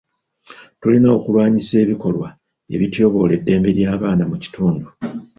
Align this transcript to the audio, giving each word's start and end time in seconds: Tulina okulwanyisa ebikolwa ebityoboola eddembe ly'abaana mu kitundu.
Tulina 0.79 1.07
okulwanyisa 1.17 1.75
ebikolwa 1.83 2.27
ebityoboola 2.75 3.31
eddembe 3.37 3.69
ly'abaana 3.77 4.23
mu 4.31 4.37
kitundu. 4.43 4.85